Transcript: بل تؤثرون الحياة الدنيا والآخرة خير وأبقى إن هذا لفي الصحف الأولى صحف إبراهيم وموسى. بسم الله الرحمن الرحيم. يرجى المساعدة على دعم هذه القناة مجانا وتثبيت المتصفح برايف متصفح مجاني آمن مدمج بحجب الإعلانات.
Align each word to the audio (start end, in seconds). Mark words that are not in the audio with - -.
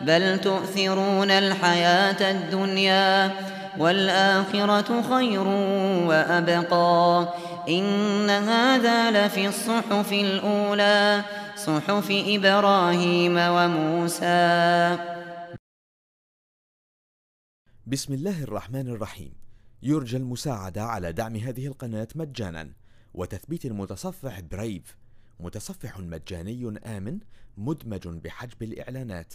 بل 0.00 0.38
تؤثرون 0.38 1.30
الحياة 1.30 2.30
الدنيا 2.30 3.32
والآخرة 3.78 5.02
خير 5.02 5.46
وأبقى 6.08 7.34
إن 7.68 8.30
هذا 8.30 9.10
لفي 9.10 9.48
الصحف 9.48 10.12
الأولى 10.12 11.24
صحف 11.56 12.08
إبراهيم 12.10 13.36
وموسى. 13.38 14.98
بسم 17.86 18.14
الله 18.14 18.42
الرحمن 18.42 18.88
الرحيم. 18.88 19.32
يرجى 19.82 20.16
المساعدة 20.16 20.82
على 20.82 21.12
دعم 21.12 21.36
هذه 21.36 21.66
القناة 21.66 22.08
مجانا 22.14 22.72
وتثبيت 23.14 23.64
المتصفح 23.64 24.40
برايف 24.40 24.96
متصفح 25.40 25.98
مجاني 25.98 26.78
آمن 26.84 27.18
مدمج 27.56 28.08
بحجب 28.08 28.62
الإعلانات. 28.62 29.34